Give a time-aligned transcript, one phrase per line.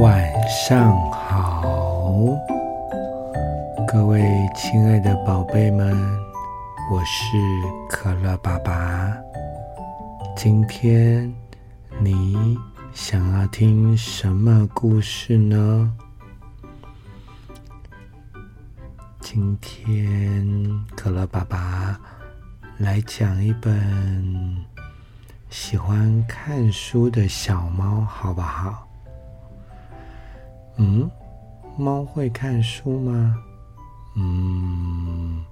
[0.00, 2.12] 晚上好，
[3.86, 4.22] 各位
[4.56, 5.94] 亲爱的宝贝们，
[6.90, 7.36] 我是
[7.90, 9.14] 可乐爸爸。
[10.34, 11.30] 今天
[11.98, 12.56] 你
[12.92, 15.96] 想要听什么故事呢？
[19.20, 21.98] 今天可乐爸爸
[22.78, 24.66] 来讲一本
[25.50, 28.88] 喜欢看书的小猫，好不好？
[30.76, 31.08] 嗯，
[31.78, 33.36] 猫会看书吗？
[34.16, 35.44] 嗯，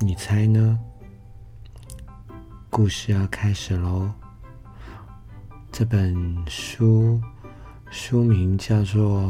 [0.00, 0.78] 你猜呢？
[2.70, 4.08] 故事要开始喽。
[5.72, 6.14] 这本
[6.46, 7.18] 书
[7.90, 9.22] 书名叫做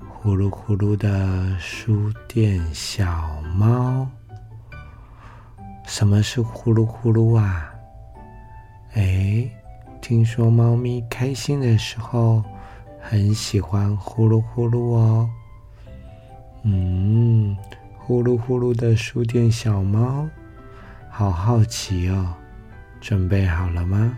[0.06, 4.06] 《呼噜呼噜的书店小猫》。
[5.86, 7.72] 什么是呼噜呼噜啊？
[8.92, 9.50] 哎，
[10.02, 12.44] 听说猫咪开心的时候。
[13.04, 15.28] 很喜欢呼噜呼噜哦，
[16.62, 17.56] 嗯，
[17.98, 20.28] 呼噜呼噜的书店小猫，
[21.10, 22.32] 好好奇哦，
[23.00, 24.16] 准备好了吗？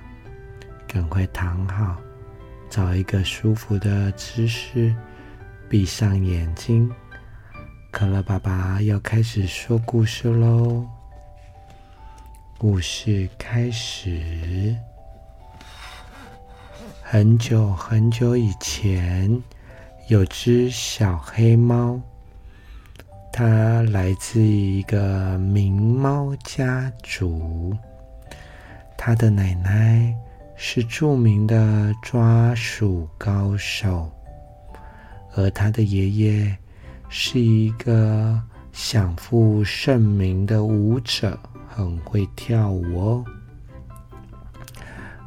[0.95, 1.97] 赶快躺好，
[2.70, 4.95] 找一个舒服的姿势，
[5.69, 6.89] 闭上眼睛。
[7.91, 10.87] 可乐爸爸要开始说故事喽，
[12.59, 14.77] 故事开始。
[17.03, 19.42] 很久很久以前，
[20.06, 22.00] 有只小黑猫。
[23.33, 27.77] 它来自一个名猫家族。
[28.97, 30.17] 它的奶奶
[30.56, 34.10] 是著名的抓鼠高手，
[35.34, 36.56] 而它的爷爷
[37.08, 38.41] 是一个
[38.72, 41.38] 享负盛名的舞者，
[41.69, 43.25] 很会跳舞哦。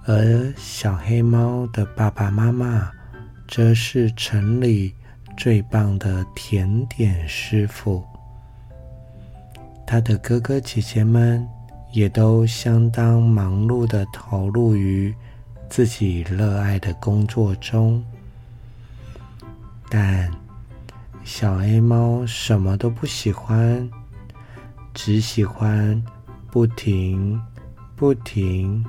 [0.05, 2.89] 而小黑猫的爸爸妈妈，
[3.47, 4.93] 则是城里
[5.35, 8.01] 最棒的甜点师傅。
[9.85, 11.45] 他的哥哥姐姐们
[11.91, 15.13] 也都相当忙碌的投入于
[15.69, 18.03] 自己热爱的工作中。
[19.89, 20.31] 但
[21.23, 23.89] 小黑猫什么都不喜欢，
[24.93, 26.03] 只喜欢
[26.51, 27.41] 不停、
[27.95, 28.85] 不停。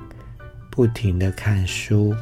[0.71, 2.15] 不停的看书，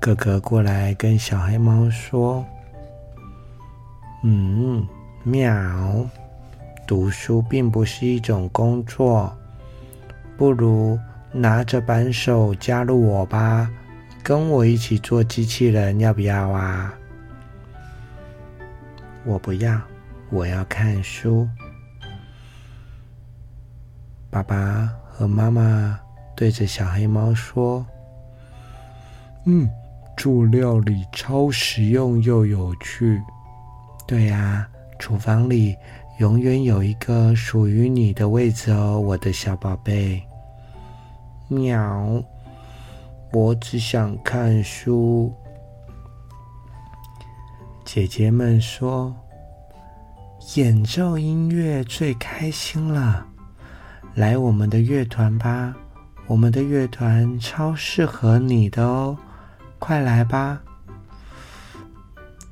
[0.00, 2.44] 哥哥过来跟小黑猫说
[4.24, 4.86] ：“嗯，
[5.24, 6.08] 喵，
[6.86, 9.36] 读书并不是一种工作，
[10.36, 10.96] 不如
[11.32, 13.68] 拿着扳手加入我吧，
[14.22, 16.94] 跟我一起做机器人，要不要啊？”
[19.26, 19.80] 我不要，
[20.30, 21.48] 我要看书。
[24.30, 25.98] 爸爸和妈妈
[26.36, 27.84] 对着小黑猫说
[29.46, 29.68] ：“嗯，
[30.16, 33.20] 做料理超实用又有趣。
[34.06, 34.68] 对呀，
[34.98, 35.76] 厨房里
[36.18, 40.22] 永远有一个属于你的位置哦，我的小宝贝。”
[41.48, 42.22] 喵，
[43.32, 45.32] 我只想看书。
[47.84, 49.14] 姐姐们说
[50.56, 53.26] ：“演奏音乐最开心了。”
[54.14, 55.74] 来我们的乐团吧，
[56.26, 59.16] 我们的乐团超适合你的哦，
[59.78, 60.62] 快来吧！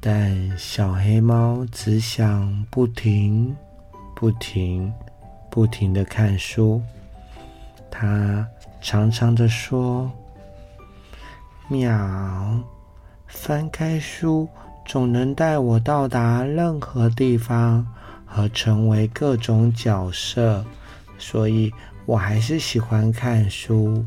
[0.02, 3.54] 但小黑猫只想不停、
[4.16, 4.90] 不停、
[5.50, 6.80] 不停的看书，
[7.90, 8.46] 它
[8.80, 10.10] 长长的说
[11.68, 12.58] ：“喵，
[13.26, 14.48] 翻开书
[14.86, 17.86] 总能带我到达任何地方
[18.24, 20.64] 和成为各种角色。”
[21.20, 21.70] 所以
[22.06, 24.02] 我还是喜欢看书。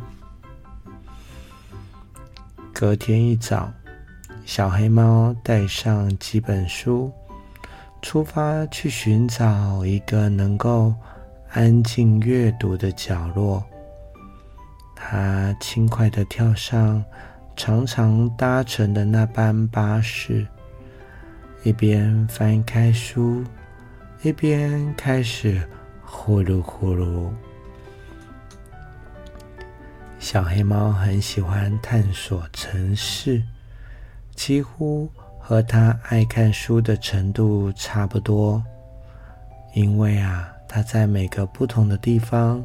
[2.73, 3.71] 隔天一早，
[4.45, 7.11] 小黑猫带上几本书，
[8.01, 10.93] 出发去寻找一个能够
[11.49, 13.63] 安静阅读的角落。
[14.95, 17.03] 它轻快的跳上
[17.55, 20.45] 常常搭乘的那班巴士，
[21.63, 23.43] 一边翻开书，
[24.21, 25.61] 一边开始。
[26.05, 27.31] 呼噜呼噜，
[30.19, 33.41] 小黑猫很喜欢探索城市，
[34.35, 35.09] 几乎
[35.39, 38.63] 和他爱看书的程度差不多。
[39.73, 42.63] 因为啊，他在每个不同的地方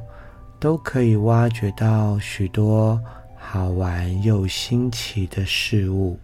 [0.61, 3.01] 都可以挖掘到许多
[3.37, 6.19] 好玩又新奇的事物。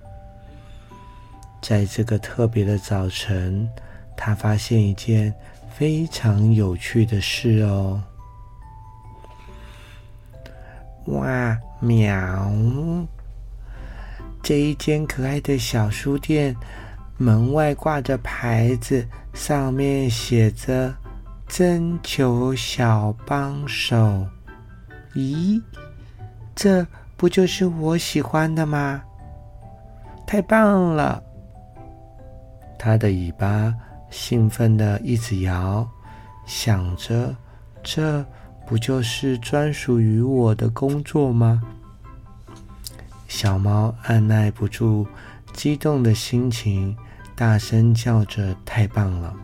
[1.62, 3.67] 在这个特别的早晨，
[4.14, 5.35] 他发现一件
[5.70, 7.99] 非常有趣的事哦！
[11.06, 12.52] 哇，喵！
[14.44, 16.55] 这一间可爱的小书店
[17.17, 19.02] 门外挂着牌子，
[19.32, 20.94] 上面写着
[21.49, 23.96] “征求小帮手”。
[25.17, 25.58] 咦，
[26.55, 26.87] 这
[27.17, 29.02] 不就是我喜欢的吗？
[30.26, 31.23] 太棒了！
[32.79, 33.75] 他的尾巴
[34.11, 35.88] 兴奋的一直摇，
[36.44, 37.35] 想着
[37.82, 38.23] 这
[38.67, 41.62] 不就是专属于我的工作吗？
[43.36, 45.04] 小猫按耐不住
[45.52, 46.96] 激动的心情，
[47.34, 49.34] 大声叫着：“太棒了！”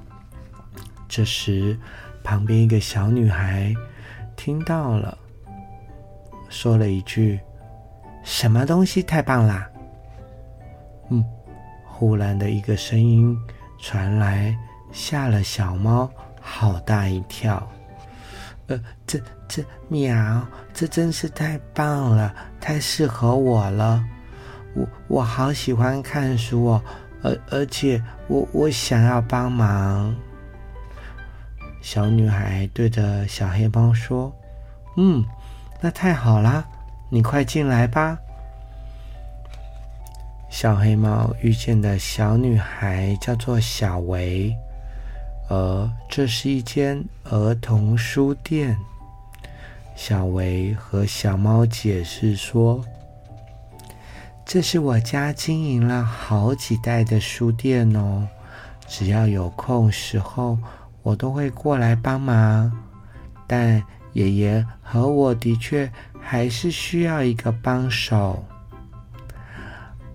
[1.09, 1.77] 这时，
[2.23, 3.75] 旁边一个小女孩
[4.37, 5.19] 听到了，
[6.49, 7.41] 说了一句
[8.23, 9.69] ：“什么东西太棒啦？”
[11.11, 11.25] 嗯，
[11.85, 13.37] 忽然的一个声音
[13.81, 14.57] 传来，
[14.93, 16.09] 吓了小猫
[16.41, 17.69] 好大一跳。
[18.71, 24.01] 呃，这这喵，这真是太棒了，太适合我了。
[24.75, 26.83] 我我好喜欢看书哦，
[27.21, 30.15] 而而且我我想要帮忙。
[31.83, 34.33] 小女孩对着小黑猫说
[34.97, 35.25] ：“嗯，
[35.81, 36.65] 那太好啦，
[37.11, 38.17] 你快进来吧。”
[40.49, 44.55] 小黑猫遇见的小女孩叫做小维。
[45.49, 48.77] 而这是一间儿童书店。
[49.95, 52.85] 小维和小猫解释说
[54.45, 58.27] ：“这是我家经营了好几代的书店哦，
[58.89, 60.59] 只要有空时候，
[61.03, 62.73] 我都会过来帮忙。
[63.47, 63.81] 但
[64.13, 65.89] 爷爷和我的确
[66.21, 68.45] 还是需要一个帮手。”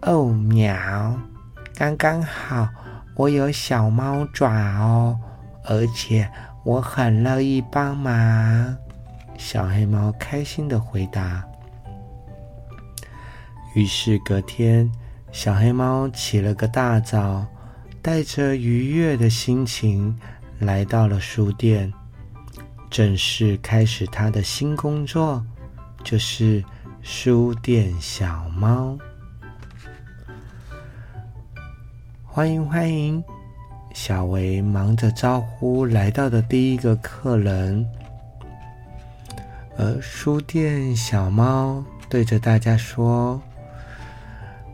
[0.03, 1.17] 哦，喵，
[1.75, 2.67] 刚刚好。
[3.15, 4.51] 我有小猫爪
[4.81, 5.17] 哦，
[5.63, 6.29] 而且
[6.65, 8.75] 我很乐意帮忙。
[9.37, 11.45] 小黑猫开心的回答。
[13.75, 14.91] 于是隔天，
[15.31, 17.45] 小黑猫起了个大早，
[18.01, 20.17] 带着愉悦的心情
[20.57, 21.93] 来到了书店，
[22.89, 25.45] 正式开始他的新工作，
[26.03, 26.63] 就是
[27.03, 28.97] 书店小猫。
[32.23, 33.23] 欢迎欢迎，
[33.95, 37.87] 小维忙着招呼来到的第一个客人。
[39.77, 43.41] 而书店小猫对着大家说：“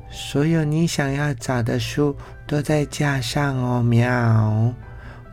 [0.10, 2.16] 所有你想要找的书
[2.48, 4.74] 都在架上哦，喵！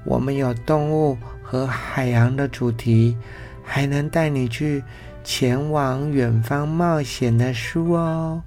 [0.05, 3.17] 我们有动物和海洋的主题，
[3.64, 4.85] 还能带你去
[5.25, 8.43] 前往远方冒险的书哦。”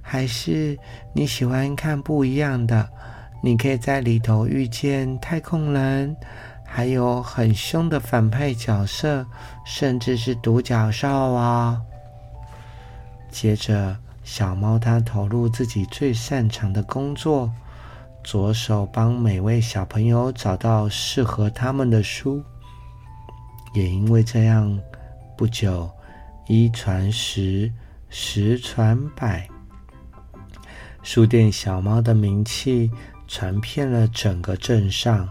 [0.00, 0.78] 还是
[1.12, 2.88] 你喜欢看不一样的？
[3.40, 6.16] 你可以在里头遇见太空人，
[6.64, 9.24] 还有很凶的反派角色，
[9.64, 11.80] 甚至是独角兽啊！
[13.30, 17.52] 接着，小猫它投入自己最擅长的工作，
[18.24, 22.42] 左手帮每位小朋友找到适合他们的书。
[23.74, 24.76] 也因为这样，
[25.36, 25.88] 不久
[26.46, 27.70] 一传十，
[28.08, 29.46] 十传百。
[31.02, 32.90] 书店小猫的名气
[33.26, 35.28] 传遍了整个镇上，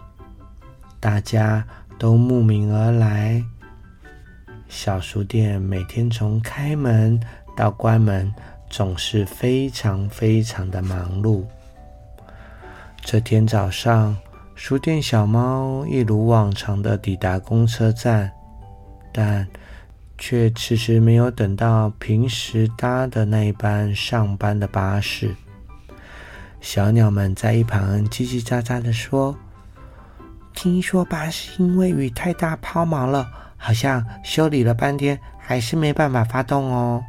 [1.00, 1.64] 大家
[1.98, 3.42] 都慕名而来。
[4.68, 7.18] 小书店每天从开门
[7.56, 8.32] 到关门，
[8.68, 11.44] 总是非常非常的忙碌。
[13.00, 14.16] 这天早上，
[14.56, 18.30] 书店小猫一如往常的抵达公车站，
[19.12, 19.46] 但
[20.18, 25.34] 却迟迟没有等到平时搭的那一班上班的巴士。
[26.60, 29.36] 小鸟们在一旁叽叽喳喳的说
[30.54, 37.04] ：“听说巴士因为雨太大抛锚了，好像修理了半天还是没办法发动哦。”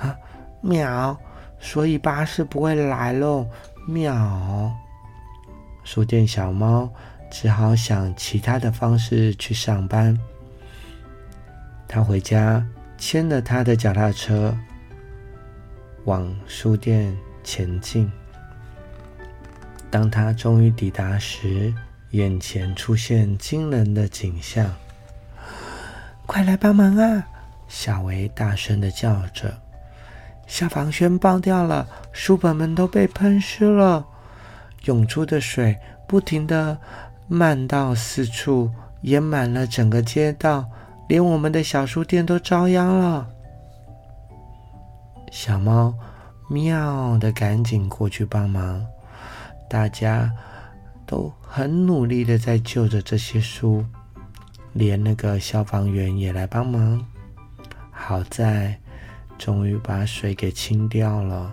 [0.00, 0.14] 啊，
[0.60, 1.16] 喵！
[1.58, 3.46] 所以巴士不会来喽，
[3.86, 4.70] 喵！
[5.84, 6.90] 书店小猫
[7.30, 10.18] 只好想其他的方式去上班。
[11.88, 12.66] 他回家
[12.98, 14.54] 牵了他的脚踏车，
[16.04, 18.10] 往书店前进。
[19.90, 21.72] 当他终于抵达时，
[22.10, 24.70] 眼前出现惊人的景象！
[26.26, 27.26] 快来帮忙啊！
[27.68, 29.58] 小维大声的叫着
[30.46, 34.04] ：“消防栓爆掉了，书本们都被喷湿了，
[34.84, 35.76] 涌出的水
[36.06, 36.78] 不停的
[37.28, 38.70] 漫到四处，
[39.02, 40.68] 淹满了整个街道，
[41.08, 43.28] 连我们的小书店都遭殃了。
[45.30, 45.94] 小猫
[46.48, 48.84] 喵的赶紧过去帮忙，
[49.68, 50.32] 大家
[51.06, 53.84] 都很努力的在救着这些书，
[54.72, 57.04] 连那个消防员也来帮忙。
[57.90, 58.78] 好在
[59.36, 61.52] 终于把水给清掉了，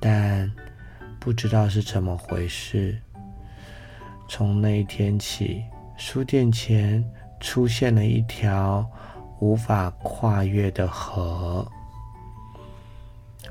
[0.00, 0.50] 但
[1.18, 3.00] 不知道是怎么回事，
[4.28, 5.64] 从那一天起，
[5.96, 7.04] 书店前
[7.40, 8.86] 出现了一条
[9.40, 11.66] 无法跨越的河。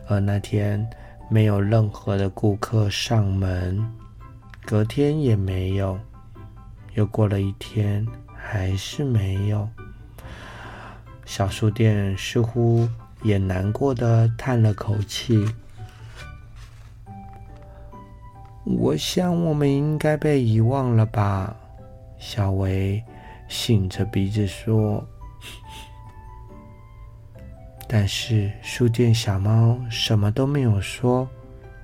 [0.08, 0.88] 而那天
[1.30, 3.86] 没有任何的顾客上门，
[4.66, 6.00] 隔天也没有，
[6.94, 9.68] 又过了一天，还是没有。
[11.26, 12.88] 小书店似乎
[13.24, 15.46] 也难过的叹了口气。
[18.64, 21.56] 我想我们应该被遗忘了吧？
[22.18, 23.04] 小维
[23.50, 25.06] 擤着鼻子说。
[27.88, 31.28] 但是书店小猫什么都没有说，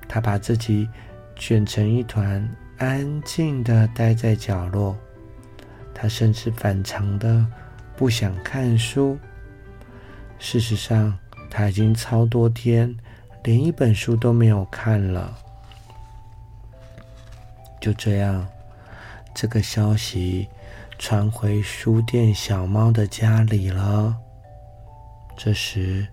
[0.07, 0.87] 它把自己
[1.35, 2.45] 卷成一团，
[2.77, 4.97] 安静的待在角落。
[5.93, 7.45] 它甚至反常的
[7.95, 9.17] 不想看书。
[10.39, 11.17] 事实上，
[11.49, 12.93] 它已经超多天
[13.43, 15.33] 连一本书都没有看了。
[17.79, 18.45] 就这样，
[19.33, 20.49] 这个消息
[20.99, 24.17] 传回书店小猫的家里了。
[25.35, 26.07] 这时，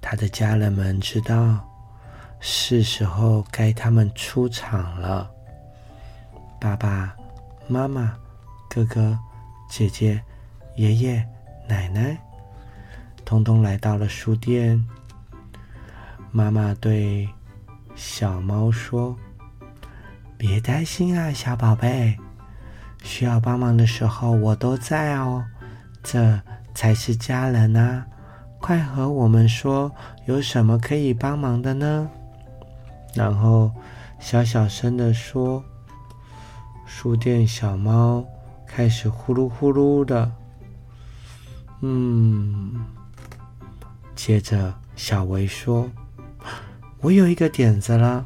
[0.00, 1.58] 他的家人们知道
[2.40, 5.30] 是时候该他们出场了。
[6.60, 7.14] 爸爸
[7.68, 8.16] 妈妈、
[8.68, 9.16] 哥哥、
[9.70, 10.20] 姐姐、
[10.76, 11.24] 爷爷、
[11.68, 12.18] 奶奶，
[13.24, 14.82] 通通来到了书店。
[16.32, 17.28] 妈妈对
[17.94, 19.16] 小猫说
[20.36, 22.18] ：“别担心啊，小宝贝，
[23.04, 25.44] 需要帮忙的时候我都在哦。
[26.02, 26.40] 这
[26.74, 28.04] 才是家人啊。”
[28.64, 29.92] 快和我们说，
[30.24, 32.08] 有什么可以帮忙的呢？
[33.12, 33.70] 然后
[34.18, 35.62] 小小声的说
[36.88, 38.24] ：“书店小猫
[38.66, 40.32] 开始呼噜呼噜的。”
[41.84, 42.86] 嗯，
[44.16, 45.86] 接着小维说
[47.02, 48.24] ：“我有一个点子了。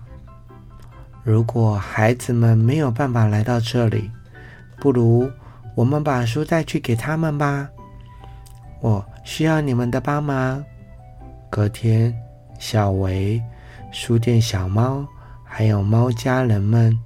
[1.25, 4.09] 如果孩子们没有办法来到这里，
[4.77, 5.29] 不如
[5.75, 7.69] 我们把书带去给他们吧。”
[8.81, 9.05] 我。
[9.29, 10.65] 需要你们的帮忙。
[11.51, 12.19] 隔天，
[12.59, 13.41] 小维、
[13.93, 15.07] 书店小猫
[15.45, 16.99] 还有猫家人们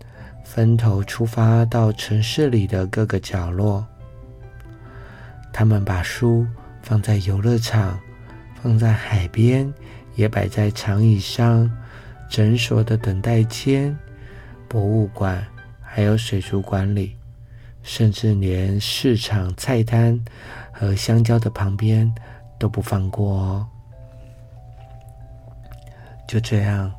[0.45, 3.85] 分头出发到城市里的各个角落。
[5.53, 6.47] 他们把书
[6.81, 7.99] 放在游乐场，
[8.63, 9.71] 放在海边，
[10.15, 11.69] 也摆在长椅上、
[12.31, 13.99] 诊所的等待间、
[14.69, 15.45] 博物馆
[15.81, 17.17] 还有水族馆里，
[17.83, 20.25] 甚至连市场菜摊。
[20.73, 22.13] 和香蕉的旁边
[22.59, 23.67] 都不放过哦。
[26.27, 26.91] 就这样，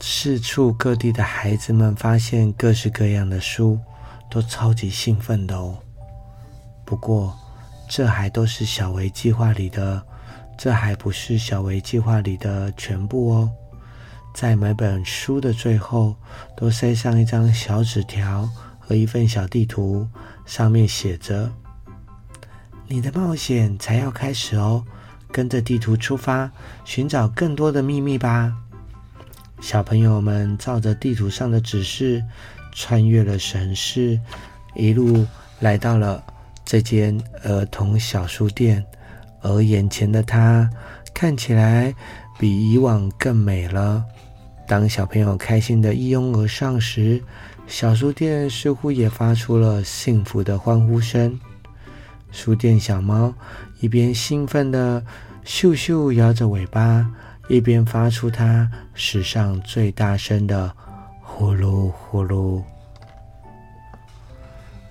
[0.00, 3.78] 四处各地的孩子们发现各式各样的书，
[4.30, 5.78] 都超级兴奋的哦。
[6.84, 7.34] 不过，
[7.88, 10.02] 这还都是小维计划里的，
[10.58, 13.50] 这还不是小维计划里的全部哦。
[14.34, 16.14] 在每本书的最后，
[16.56, 20.06] 都塞上一张小纸条和一份小地图，
[20.44, 21.50] 上面写着。
[22.88, 24.84] 你的冒险才要开始哦，
[25.30, 26.50] 跟着地图出发，
[26.84, 28.54] 寻找更多的秘密吧。
[29.60, 32.22] 小朋友们照着地图上的指示，
[32.72, 34.20] 穿越了城市，
[34.74, 35.26] 一路
[35.60, 36.22] 来到了
[36.64, 38.84] 这间儿童小书店。
[39.40, 40.70] 而眼前的它
[41.12, 41.92] 看起来
[42.38, 44.04] 比以往更美了。
[44.68, 47.22] 当小朋友开心的一拥而上时，
[47.66, 51.38] 小书店似乎也发出了幸福的欢呼声。
[52.32, 53.32] 书店小猫
[53.80, 55.04] 一边兴奋的
[55.44, 57.06] 咻咻摇着尾巴，
[57.48, 60.74] 一边发出它史上最大声的
[61.20, 62.62] 呼噜呼噜。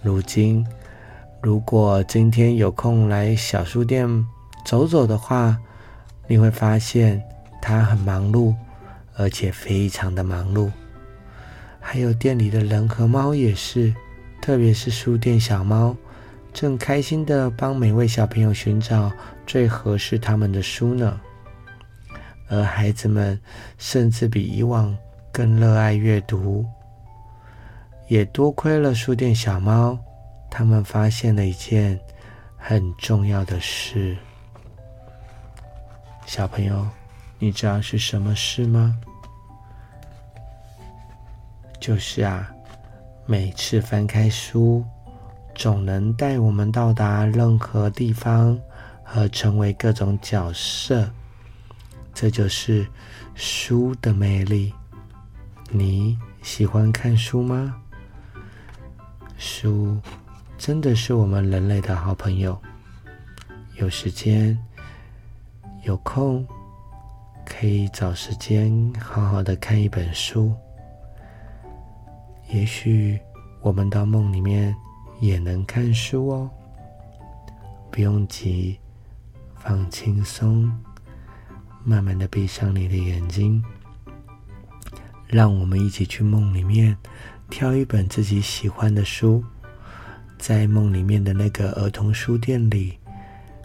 [0.03, 0.65] 如今，
[1.41, 4.07] 如果今天有空来小书店
[4.63, 5.57] 走走的话，
[6.27, 7.21] 你会发现
[7.61, 8.53] 它很忙碌，
[9.15, 10.71] 而且非常的忙碌。
[11.79, 13.93] 还有店里的人和猫也是，
[14.39, 15.97] 特别是书店小猫。
[16.53, 19.11] 正开心的帮每位小朋友寻找
[19.47, 21.19] 最合适他们的书呢，
[22.49, 23.39] 而孩子们
[23.77, 24.95] 甚至比以往
[25.31, 26.65] 更热爱阅读。
[28.07, 29.97] 也多亏了书店小猫，
[30.49, 31.97] 他们发现了一件
[32.57, 34.17] 很重要的事。
[36.25, 36.85] 小朋友，
[37.39, 38.97] 你知道是什么事吗？
[41.79, 42.53] 就是啊，
[43.25, 44.85] 每次翻开书。
[45.61, 48.59] 总能带我们到达任何地方
[49.03, 51.07] 和成为各种角色。
[52.15, 52.87] 这就是
[53.35, 54.73] 书的魅力。
[55.69, 57.75] 你喜欢看书吗？
[59.37, 59.95] 书
[60.57, 62.59] 真的是我们人类的好朋友。
[63.75, 64.57] 有时间、
[65.83, 66.43] 有空，
[67.45, 70.55] 可以找时间好好的看一本书。
[72.49, 73.19] 也许
[73.61, 74.75] 我们到梦里面
[75.21, 76.49] 也能看书哦。
[77.89, 78.77] 不用急，
[79.55, 80.69] 放轻松，
[81.85, 83.63] 慢慢的闭上你的眼睛。
[85.27, 86.97] 让我们一起去梦里面，
[87.49, 89.41] 挑一本自己喜欢的书，
[90.37, 92.97] 在梦里面的那个儿童书店里，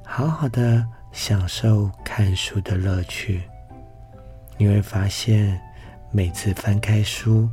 [0.05, 3.43] 好好的享受看书的乐趣。
[4.59, 5.61] 你会发现，
[6.13, 7.49] 每次翻开书，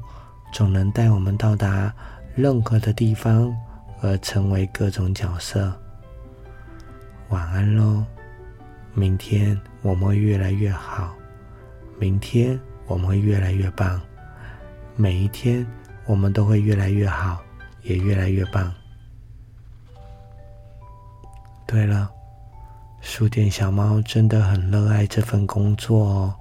[0.51, 1.93] 总能带我们到达
[2.35, 3.55] 任何的地方，
[4.03, 5.73] 而成为各种角色。
[7.29, 8.05] 晚安喽，
[8.93, 11.15] 明天我们会越来越好。
[11.97, 12.59] 明天。
[12.85, 13.99] 我们会越来越棒，
[14.97, 15.65] 每一天
[16.05, 17.41] 我们都会越来越好，
[17.83, 18.71] 也越来越棒。
[21.65, 22.11] 对了，
[22.99, 26.35] 书店小猫真的很热爱这份工作哦。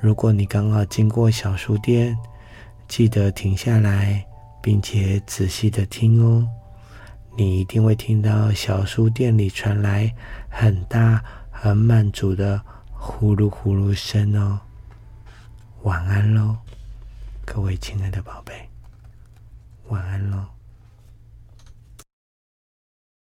[0.00, 2.18] 如果你刚好经过小书店，
[2.88, 4.26] 记得停下来，
[4.60, 6.44] 并且仔细的听哦。
[7.34, 10.14] 你一定会听到小书店里传来
[10.50, 12.62] 很大、很满足的
[12.92, 14.60] 呼噜呼噜声哦。
[15.82, 16.58] 晚安喽，
[17.44, 18.68] 各位亲爱的宝贝，
[19.88, 20.44] 晚安喽。